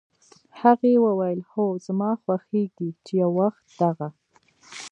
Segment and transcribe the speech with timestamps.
[0.61, 4.07] هغې وویل: "هو، زما خوښېږي چې یو وخت دغه